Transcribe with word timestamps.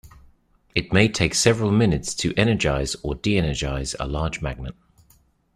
It 0.73 0.91
may 0.91 1.09
take 1.09 1.35
several 1.35 1.69
minutes 1.69 2.15
to 2.15 2.33
energize 2.35 2.95
or 3.03 3.13
deenergize 3.13 3.93
a 3.99 4.07
large 4.07 4.41
magnet. 4.41 4.73